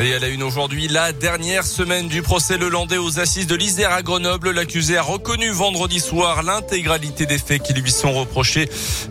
Et 0.00 0.14
à 0.14 0.20
la 0.20 0.28
une 0.28 0.44
aujourd'hui, 0.44 0.86
la 0.86 1.12
dernière 1.12 1.66
semaine 1.66 2.06
du 2.06 2.22
procès 2.22 2.56
Le 2.56 2.68
Landais 2.68 2.98
aux 2.98 3.18
assises 3.18 3.48
de 3.48 3.56
l'Isère 3.56 3.90
à 3.90 4.02
Grenoble. 4.02 4.52
L'accusé 4.52 4.96
a 4.96 5.02
reconnu 5.02 5.50
vendredi 5.50 5.98
soir 5.98 6.44
l'intégralité 6.44 7.26
des 7.26 7.38
faits 7.38 7.64
qui 7.64 7.72
lui 7.72 7.90
sont 7.90 8.12
reprochés, 8.12 8.68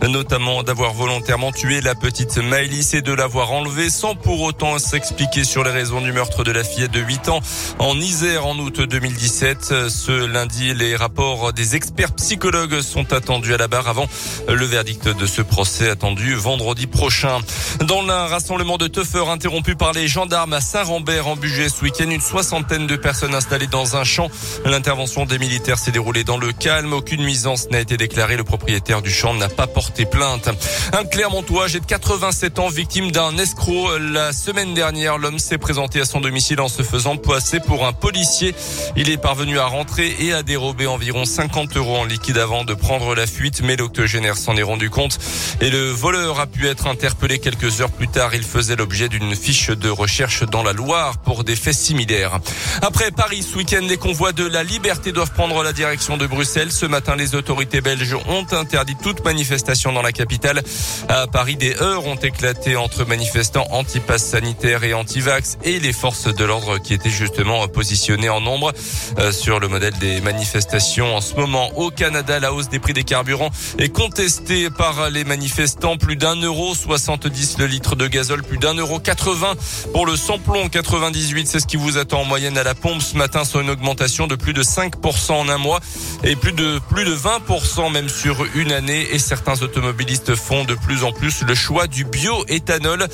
notamment 0.08 0.63
d'avoir 0.63 0.94
volontairement 0.94 1.52
tué 1.52 1.81
la 1.81 1.94
petite 1.94 2.38
Maëlys 2.38 2.94
et 2.94 3.02
de 3.02 3.12
l'avoir 3.12 3.52
enlevée 3.52 3.89
sans 3.89 4.15
pour 4.15 4.42
autant 4.44 4.79
s'expliquer 4.79 5.43
sur 5.43 5.65
les 5.65 5.71
raisons 5.71 6.00
du 6.00 6.13
meurtre 6.13 6.45
de 6.45 6.52
la 6.52 6.63
fillette 6.63 6.91
de 6.91 7.01
8 7.01 7.27
ans 7.29 7.41
en 7.79 7.99
Isère 7.99 8.45
en 8.45 8.57
août 8.57 8.79
2017. 8.79 9.89
Ce 9.89 10.25
lundi, 10.25 10.73
les 10.73 10.95
rapports 10.95 11.51
des 11.51 11.75
experts 11.75 12.13
psychologues 12.13 12.79
sont 12.79 13.11
attendus 13.11 13.54
à 13.54 13.57
la 13.57 13.67
barre 13.67 13.89
avant 13.89 14.07
le 14.47 14.65
verdict 14.65 15.09
de 15.09 15.25
ce 15.25 15.41
procès 15.41 15.89
attendu 15.89 16.33
vendredi 16.35 16.88
prochain. 16.88 17.39
Dans 17.81 18.07
un 18.07 18.27
rassemblement 18.27 18.77
de 18.77 18.88
teufeurs 18.88 19.29
interrompu 19.29 19.75
par 19.75 19.91
les 19.91 20.07
gendarmes 20.07 20.54
à 20.54 20.61
Saint-Rambert 20.77 21.27
en 21.27 21.36
budget 21.36 21.69
ce 21.69 21.81
week-end. 21.81 22.07
Une 22.07 22.21
soixantaine 22.21 22.86
de 22.86 22.95
personnes 22.95 23.33
installées 23.33 23.65
dans 23.65 23.95
un 23.95 24.04
champ. 24.04 24.29
L'intervention 24.63 25.25
des 25.25 25.39
militaires 25.39 25.79
s'est 25.79 25.89
déroulée 25.89 26.23
dans 26.23 26.37
le 26.37 26.51
calme. 26.51 26.93
Aucune 26.93 27.23
nuisance 27.23 27.71
n'a 27.71 27.79
été 27.79 27.97
déclarée. 27.97 28.37
Le 28.37 28.43
propriétaire 28.43 29.01
du 29.01 29.09
champ 29.09 29.33
n'a 29.33 29.50
pas 29.50 29.65
porté 29.65 30.05
plainte. 30.05 30.50
Un 30.93 31.03
Clermontois 31.03 31.63
âgé 31.63 31.79
de 31.79 31.86
87 31.87 32.59
ans, 32.59 32.69
victime 32.69 33.09
d'un 33.09 33.36
escroc. 33.39 33.97
La 33.97 34.31
semaine 34.33 34.75
dernière, 34.75 35.17
l'homme 35.17 35.39
s'est 35.39 35.58
présenté 35.58 36.00
à 36.00 36.05
son 36.05 36.22
domicile 36.22 36.61
en 36.61 36.67
se 36.67 36.83
faisant 36.83 37.17
passer 37.17 37.59
pour 37.59 37.88
un 37.88 37.94
policier. 37.94 38.53
Il 38.95 39.09
est 39.09 39.17
parvenu 39.17 39.58
à 39.58 39.66
rentrer 39.66 40.16
et 40.19 40.31
à 40.31 40.44
dérober 40.44 40.86
environ 40.86 41.25
50 41.25 41.75
euros 41.75 41.97
en 41.97 42.05
liquide 42.05 42.38
avant 42.38 42.66
de 42.66 42.75
prendre 42.75 43.16
la 43.16 43.25
fuite, 43.25 43.64
mais 43.64 43.78
l'octogénaire 43.78 44.38
s'en 44.38 44.55
est 44.55 44.61
rendu 44.61 44.91
compte 44.91 45.17
et 45.59 45.72
le 45.72 45.89
voleur 45.89 46.39
a 46.39 46.45
pu 46.45 46.67
être 46.67 46.86
interpellé 46.86 47.39
quelques 47.39 47.81
heures 47.81 47.89
plus 47.89 48.09
tard. 48.09 48.36
Il 48.36 48.44
faisait 48.44 48.75
l'objet 48.75 49.09
d'une 49.09 49.36
fiche 49.36 49.72
de 49.72 49.89
recherche 49.89 50.44
dans 50.44 50.61
la 50.61 50.67
Loire 50.73 51.17
pour 51.20 51.44
des 51.44 51.56
faits 51.56 51.73
similaires. 51.73 52.39
Après 52.82 53.12
Paris, 53.12 53.44
ce 53.44 53.58
week-end, 53.58 53.86
les 53.88 53.98
convois 53.98 54.32
de 54.32 54.46
la 54.46 54.64
liberté 54.64 55.12
doivent 55.12 55.32
prendre 55.32 55.64
la 55.64 55.74
direction 55.74 56.18
de 56.18 56.28
Bruxelles. 56.28 56.72
Ce 56.72 56.86
matin, 56.86 57.16
les 57.16 57.36
autorités 57.36 57.82
belges 57.82 58.16
ont 58.28 58.46
interdit 58.52 58.96
toute 59.02 59.24
manifestation 59.24 59.94
dans 59.94 60.02
la 60.02 60.12
capitale. 60.12 60.62
À 61.09 61.28
Paris, 61.28 61.56
des 61.56 61.76
heures 61.82 62.06
ont 62.06 62.16
éclaté 62.16 62.76
entre 62.76 63.06
manifestants 63.06 63.68
anti-pass 63.72 64.24
sanitaire 64.24 64.84
et 64.84 64.94
anti-vax 64.94 65.58
et 65.64 65.80
les 65.80 65.94
forces 65.94 66.34
de 66.34 66.44
l'ordre 66.46 66.78
qui 66.80 66.94
étaient 66.94 67.09
justement 67.09 67.68
positionnées 67.68 68.30
en 68.30 68.42
nombre 68.42 68.74
euh, 69.20 69.31
sur 69.31 69.59
le 69.59 69.68
modèle 69.68 69.98
des 70.00 70.22
manifestations 70.22 71.16
en 71.16 71.22
ce 71.22 71.36
moment. 71.36 71.70
Au 71.78 71.90
Canada, 71.90 72.40
la 72.40 72.54
hausse 72.54 72.70
des 72.70 72.80
prix 72.80 72.94
des 72.94 73.04
carburants 73.04 73.52
est 73.80 73.90
contestée 73.90 74.70
par 74.70 75.09
les 75.09 75.24
manifestants. 75.24 75.98
Plus 75.98 76.16
d'un 76.16 76.36
euro 76.36 76.76
70 76.76 77.58
le 77.59 77.66
litre 77.68 77.96
de 77.96 78.08
gazole, 78.08 78.44
plus 78.44 78.58
d'un 78.58 78.74
euro 78.74 79.00
80 79.00 79.56
pour 79.94 80.06
le 80.06 80.16
samplon 80.48 80.70
98, 80.70 81.48
c'est 81.48 81.59
ce 81.59 81.67
qui 81.67 81.76
vous 81.76 81.98
attend 81.98 82.22
en 82.22 82.26
moyenne 82.26 82.58
à 82.58 82.64
la 82.64 82.73
pompe 82.73 83.02
ce 83.02 83.17
matin 83.17 83.44
sur 83.44 83.59
une 83.59 83.70
augmentation 83.70 84.28
de 84.28 84.36
plus 84.36 84.53
de 84.53 84.64
5% 84.64 85.34
en 85.34 85.50
un 85.50 85.58
mois 85.58 85.81
et 86.23 86.36
plus 86.36 86.53
de 86.53 86.80
plus 86.90 87.03
de 87.03 87.14
20% 87.14 87.92
même 87.92 88.08
sur 88.08 88.45
une 88.56 88.72
année 88.72 89.08
et 89.12 89.20
certains 89.20 89.62
automobilistes 89.62 90.36
font 90.36 90.64
de 90.64 90.75
plus 90.75 91.03
en 91.03 91.12
plus 91.12 91.42
le 91.44 91.53
choix 91.53 91.88
du 91.88 92.06
bioéthanol 92.06 93.08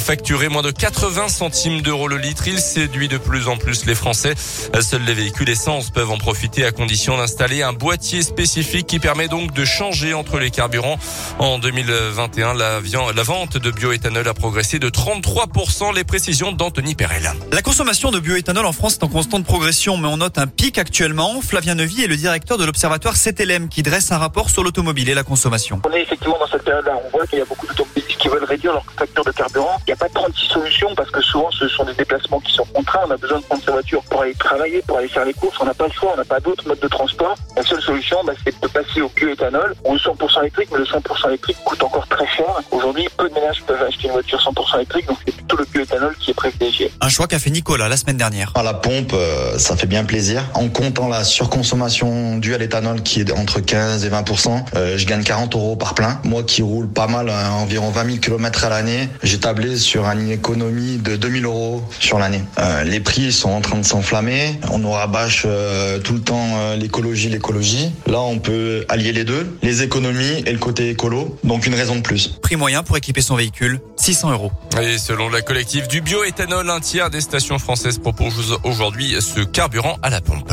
facturé 0.00 0.48
moins 0.48 0.62
de 0.62 0.70
80 0.72 1.28
centimes 1.28 1.80
d'euros 1.80 2.08
le 2.08 2.16
litre. 2.16 2.48
Il 2.48 2.58
séduit 2.58 3.08
de 3.08 3.18
plus 3.18 3.46
en 3.46 3.56
plus 3.56 3.84
les 3.86 3.94
Français. 3.94 4.34
Seuls 4.36 5.04
les 5.04 5.14
véhicules 5.14 5.48
essence 5.48 5.90
peuvent 5.90 6.10
en 6.10 6.18
profiter 6.18 6.64
à 6.64 6.72
condition 6.72 7.16
d'installer 7.16 7.62
un 7.62 7.72
boîtier 7.72 8.22
spécifique 8.22 8.86
qui 8.86 8.98
permet 8.98 9.28
donc 9.28 9.52
de 9.52 9.64
changer 9.64 10.14
entre 10.14 10.38
les 10.38 10.50
carburants. 10.50 10.98
En 11.38 11.58
2021, 11.58 12.54
la, 12.54 12.80
la 13.14 13.22
vente 13.22 13.58
de 13.58 13.70
bioéthanol 13.70 14.26
a 14.26 14.34
progressé 14.34 14.78
de 14.78 14.88
33%. 14.88 15.94
Les 15.94 16.04
précisions 16.04 16.52
d'Anthony 16.52 16.79
Perel. 16.80 17.30
La 17.52 17.60
consommation 17.60 18.10
de 18.10 18.18
bioéthanol 18.18 18.64
en 18.64 18.72
France 18.72 18.94
est 18.94 19.04
en 19.04 19.08
constante 19.08 19.44
progression, 19.44 19.98
mais 19.98 20.08
on 20.08 20.16
note 20.16 20.38
un 20.38 20.46
pic 20.46 20.78
actuellement. 20.78 21.40
Flavien 21.42 21.74
Nevy 21.74 22.04
est 22.04 22.06
le 22.06 22.16
directeur 22.16 22.56
de 22.56 22.64
l'observatoire 22.64 23.16
CTLM 23.16 23.68
qui 23.68 23.82
dresse 23.82 24.10
un 24.12 24.18
rapport 24.18 24.48
sur 24.48 24.64
l'automobile 24.64 25.08
et 25.10 25.14
la 25.14 25.22
consommation. 25.22 25.82
On 25.86 25.92
est 25.92 26.02
effectivement 26.02 26.38
dans 26.38 26.46
cette 26.46 26.64
période-là. 26.64 26.98
On 27.04 27.10
voit 27.10 27.26
qu'il 27.26 27.38
y 27.38 27.42
a 27.42 27.44
beaucoup 27.44 27.66
d'automobilistes 27.66 28.18
qui 28.18 28.28
veulent 28.28 28.44
réduire 28.44 28.72
leur 28.72 28.84
facture 28.96 29.24
de 29.24 29.30
carburant. 29.30 29.76
Il 29.86 29.90
n'y 29.90 29.92
a 29.92 29.96
pas 29.96 30.08
36 30.08 30.46
solutions 30.46 30.94
parce 30.96 31.10
que 31.10 31.20
souvent 31.20 31.50
ce 31.50 31.68
sont 31.68 31.84
des 31.84 31.94
déplacements 31.94 32.40
qui 32.40 32.52
sont 32.52 32.64
contraints. 32.72 33.00
On 33.06 33.10
a 33.10 33.16
besoin 33.16 33.40
de 33.40 33.44
prendre 33.44 33.62
sa 33.62 33.72
voiture 33.72 34.02
pour 34.04 34.22
aller 34.22 34.34
travailler, 34.34 34.82
pour 34.86 34.98
aller 34.98 35.08
faire 35.08 35.26
les 35.26 35.34
courses. 35.34 35.58
On 35.60 35.66
n'a 35.66 35.74
pas 35.74 35.86
le 35.86 35.92
choix, 35.92 36.12
on 36.14 36.16
n'a 36.16 36.24
pas 36.24 36.40
d'autres 36.40 36.66
modes 36.66 36.80
de 36.80 36.88
transport. 36.88 37.36
La 37.56 37.62
seule 37.62 37.82
solution, 37.82 38.16
bah, 38.24 38.32
c'est 38.42 38.58
de 38.58 38.66
passer 38.90 39.00
au 39.02 39.08
bioéthanol 39.08 39.74
ou 39.84 39.92
au 39.92 39.96
100% 39.96 40.40
électrique, 40.40 40.68
mais 40.72 40.78
le 40.78 40.84
100% 40.84 41.28
électrique 41.28 41.56
coûte 41.64 41.82
encore 41.82 42.06
très 42.08 42.26
cher. 42.26 42.46
Aujourd'hui, 42.70 43.08
peu 43.16 43.28
de 43.28 43.34
ménages 43.34 43.62
peuvent 43.66 43.82
acheter 43.82 44.06
une 44.06 44.12
voiture 44.12 44.38
100% 44.38 44.76
électrique, 44.76 45.06
donc 45.06 45.18
c'est 45.24 45.34
plutôt 45.34 45.56
le 45.56 45.64
bioéthanol 45.72 46.14
qui 46.18 46.30
est 46.30 46.34
privilégié. 46.34 46.90
Un 47.00 47.08
choix 47.08 47.26
qu'a 47.26 47.38
fait 47.38 47.50
Nicolas 47.50 47.88
la 47.88 47.96
semaine 47.96 48.16
dernière. 48.16 48.52
À 48.54 48.62
la 48.62 48.74
pompe, 48.74 49.12
euh, 49.14 49.58
ça 49.58 49.76
fait 49.76 49.86
bien 49.86 50.04
plaisir. 50.04 50.44
En 50.54 50.68
comptant 50.68 51.08
la 51.08 51.24
surconsommation 51.24 52.38
due 52.38 52.54
à 52.54 52.58
l'éthanol 52.58 53.02
qui 53.02 53.20
est 53.20 53.32
entre 53.32 53.60
15 53.60 54.04
et 54.04 54.10
20% 54.10 54.60
euh, 54.74 54.96
je 54.96 55.06
gagne 55.06 55.22
40 55.22 55.54
euros 55.54 55.76
par 55.76 55.94
plein. 55.94 56.20
Moi 56.24 56.42
qui 56.42 56.62
roule 56.62 56.88
pas 56.88 57.06
mal, 57.06 57.28
euh, 57.28 57.48
environ 57.50 57.90
20 57.90 58.04
000 58.04 58.16
km 58.18 58.64
à 58.64 58.68
l'année, 58.68 59.08
j'ai 59.22 59.38
tablé 59.38 59.76
sur 59.76 60.04
une 60.06 60.30
économie 60.30 60.98
de 60.98 61.16
2000 61.16 61.44
euros 61.44 61.82
sur 61.98 62.18
l'année. 62.18 62.42
Euh, 62.58 62.84
les 62.84 63.00
prix 63.00 63.32
sont 63.32 63.50
en 63.50 63.60
train 63.60 63.78
de 63.78 63.84
s'enflammer. 63.84 64.58
On 64.70 64.78
nous 64.78 64.90
rabâche 64.90 65.44
euh, 65.46 65.98
tout 65.98 66.14
le 66.14 66.20
temps 66.20 66.48
euh, 66.56 66.76
l'écologie, 66.76 67.28
l'écologie. 67.28 67.92
Là, 68.06 68.20
on 68.20 68.38
peut 68.38 68.79
allier 68.88 69.12
les 69.12 69.24
deux, 69.24 69.58
les 69.62 69.82
économies 69.82 70.42
et 70.46 70.52
le 70.52 70.58
côté 70.58 70.90
écolo. 70.90 71.38
Donc 71.44 71.66
une 71.66 71.74
raison 71.74 71.96
de 71.96 72.02
plus. 72.02 72.38
Prix 72.42 72.56
moyen 72.56 72.82
pour 72.82 72.96
équiper 72.96 73.20
son 73.20 73.36
véhicule, 73.36 73.80
600 73.96 74.32
euros. 74.32 74.52
Et 74.80 74.98
selon 74.98 75.28
la 75.28 75.42
collective 75.42 75.88
du 75.88 76.00
bioéthanol, 76.00 76.68
un 76.70 76.80
tiers 76.80 77.10
des 77.10 77.20
stations 77.20 77.58
françaises 77.58 77.98
proposent 77.98 78.58
aujourd'hui 78.64 79.16
ce 79.20 79.40
carburant 79.40 79.98
à 80.02 80.10
la 80.10 80.20
pompe. 80.20 80.52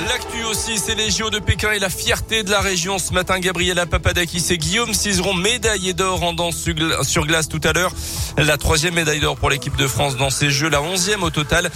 L'actu 0.00 0.42
aussi, 0.44 0.78
c'est 0.78 0.94
les 0.94 1.10
JO 1.10 1.28
de 1.28 1.38
Pékin 1.38 1.70
et 1.72 1.78
la 1.78 1.90
fierté 1.90 2.42
de 2.42 2.50
la 2.50 2.60
région. 2.60 2.98
Ce 2.98 3.12
matin, 3.12 3.38
Gabriela 3.38 3.84
Papadakis 3.84 4.46
et 4.48 4.56
Guillaume 4.56 4.94
Cizeron, 4.94 5.34
médaillés 5.34 5.92
d'or 5.92 6.22
en 6.22 6.32
danse 6.32 6.66
sur 7.02 7.26
glace 7.26 7.46
tout 7.46 7.60
à 7.62 7.74
l'heure. 7.74 7.92
La 8.38 8.56
troisième 8.56 8.94
médaille 8.94 9.20
d'or 9.20 9.36
pour 9.36 9.50
l'équipe 9.50 9.76
de 9.76 9.86
France 9.86 10.16
dans 10.16 10.30
ces 10.30 10.50
Jeux, 10.50 10.70
la 10.70 10.80
onzième 10.80 11.22
au 11.22 11.28
total. 11.28 11.70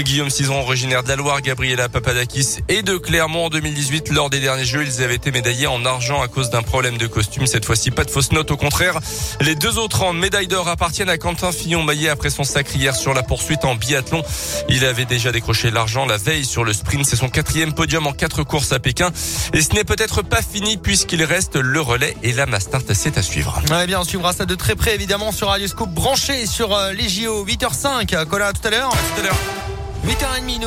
Guillaume 0.00 0.28
Cizeron, 0.28 0.60
originaire 0.60 1.02
de 1.02 1.08
la 1.08 1.16
Loire, 1.16 1.40
Gabriela 1.40 1.88
Papadakis 1.88 2.58
et 2.68 2.82
de 2.82 2.98
Clermont 2.98 3.46
en 3.46 3.48
2018. 3.48 4.10
Lors 4.10 4.28
des 4.28 4.40
derniers 4.40 4.66
Jeux, 4.66 4.84
ils 4.84 5.02
avaient 5.02 5.14
été 5.14 5.30
médaillés 5.30 5.66
en 5.66 5.82
argent 5.86 6.20
à 6.20 6.28
cause 6.28 6.50
d'un 6.50 6.62
problème 6.62 6.98
de 6.98 7.06
costume. 7.06 7.46
Cette 7.46 7.64
fois-ci, 7.64 7.90
pas 7.90 8.04
de 8.04 8.10
fausse 8.10 8.32
note, 8.32 8.50
au 8.50 8.58
contraire. 8.58 9.00
Les 9.40 9.54
deux 9.54 9.78
autres 9.78 10.02
en 10.02 10.12
médaille 10.12 10.46
d'or 10.46 10.68
appartiennent 10.68 11.08
à 11.08 11.16
Quentin 11.16 11.52
Fillon-Maillet 11.52 12.10
après 12.10 12.28
son 12.28 12.44
sacre 12.44 12.76
hier 12.76 12.94
sur 12.94 13.14
la 13.14 13.22
poursuite 13.22 13.64
en 13.64 13.74
biathlon. 13.76 14.22
Il 14.68 14.84
avait 14.84 15.06
déjà 15.06 15.32
décroché 15.32 15.70
l'argent 15.70 16.04
la 16.04 16.18
veille 16.18 16.44
sur 16.44 16.64
le 16.64 16.74
sprint. 16.74 17.06
C'est 17.06 17.16
son 17.16 17.30
quatrième 17.30 17.61
podium 17.70 18.08
en 18.08 18.12
quatre 18.12 18.42
courses 18.42 18.72
à 18.72 18.80
Pékin. 18.80 19.10
Et 19.54 19.62
ce 19.62 19.72
n'est 19.74 19.84
peut-être 19.84 20.22
pas 20.22 20.42
fini 20.42 20.76
puisqu'il 20.76 21.22
reste 21.22 21.54
le 21.56 21.80
relais 21.80 22.16
et 22.24 22.32
la 22.32 22.46
Mastart, 22.46 22.82
c'est 22.92 23.16
à 23.16 23.22
suivre. 23.22 23.62
Ouais, 23.70 23.86
bien, 23.86 24.00
on 24.00 24.04
suivra 24.04 24.32
ça 24.32 24.44
de 24.44 24.54
très 24.56 24.74
près 24.74 24.94
évidemment 24.94 25.30
sur 25.30 25.48
Radio 25.48 25.68
Scoop 25.68 25.90
branché 25.90 26.46
sur 26.46 26.74
euh, 26.74 26.92
les 26.92 27.08
JO 27.08 27.46
8h05. 27.46 28.26
Colin, 28.26 28.46
à 28.46 28.52
tout 28.52 28.66
à 28.66 28.70
l'heure. 28.70 28.88
À 28.88 28.96
tout 29.14 29.20
à 29.20 29.22
l'heure. 29.22 29.36
8h30. 30.06 30.60